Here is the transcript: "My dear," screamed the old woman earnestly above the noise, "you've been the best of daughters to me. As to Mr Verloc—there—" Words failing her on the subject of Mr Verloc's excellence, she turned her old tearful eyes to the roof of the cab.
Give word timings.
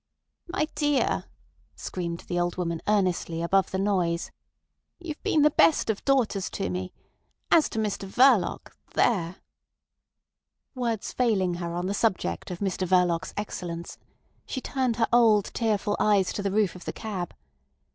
"My 0.47 0.65
dear," 0.73 1.25
screamed 1.75 2.21
the 2.21 2.39
old 2.39 2.57
woman 2.57 2.81
earnestly 2.87 3.43
above 3.43 3.69
the 3.69 3.77
noise, 3.77 4.31
"you've 4.97 5.21
been 5.21 5.43
the 5.43 5.51
best 5.51 5.91
of 5.91 6.03
daughters 6.05 6.49
to 6.49 6.71
me. 6.71 6.91
As 7.51 7.69
to 7.69 7.77
Mr 7.77 8.07
Verloc—there—" 8.09 9.35
Words 10.73 11.13
failing 11.13 11.53
her 11.61 11.75
on 11.75 11.85
the 11.85 11.93
subject 11.93 12.49
of 12.49 12.57
Mr 12.61 12.87
Verloc's 12.87 13.35
excellence, 13.37 13.99
she 14.47 14.59
turned 14.59 14.95
her 14.95 15.07
old 15.13 15.51
tearful 15.53 15.95
eyes 15.99 16.33
to 16.33 16.41
the 16.41 16.49
roof 16.51 16.75
of 16.75 16.85
the 16.85 16.93
cab. 16.93 17.35